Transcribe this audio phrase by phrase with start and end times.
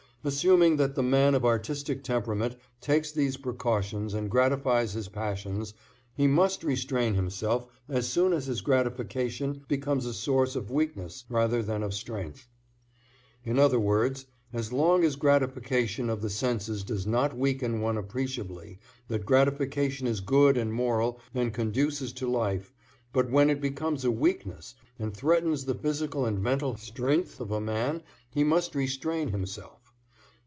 [0.23, 5.73] Assuming that the man of artistic temperament takes these precautions and gratifies his passions,
[6.13, 11.63] he must restrain himself as soon as his gratification becomes a source of weakness rather
[11.63, 12.47] than of strength.
[13.43, 18.77] In other words, as long as gratification of the senses does not weaken one appreciably
[19.07, 22.75] that gratification is good and moral and conduces to life,
[23.11, 27.59] but when it becomes a weakness and threatens the physical and mental strength of a
[27.59, 29.79] man he must restrain himself.